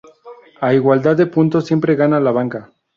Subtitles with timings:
[0.61, 2.71] A igualdad de puntos, siempre gana la banca.